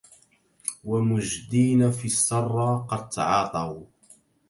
ومجدين 0.83 1.91
في 1.91 2.05
السرى 2.05 2.85
قد 2.89 3.09
تعاطوا 3.09 3.83